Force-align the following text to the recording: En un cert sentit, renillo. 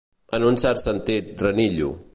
En 0.37 0.45
un 0.51 0.57
cert 0.63 0.81
sentit, 0.85 1.31
renillo. 1.47 1.95